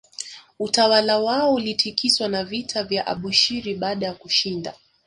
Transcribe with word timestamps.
Utawala 0.59 1.19
wao 1.19 1.53
ulitikiswa 1.53 2.27
na 2.27 2.43
vita 2.43 2.87
ya 2.89 3.07
Abushiri 3.07 3.75
baada 3.75 4.05
ya 4.05 4.13
kushinda 4.13 4.73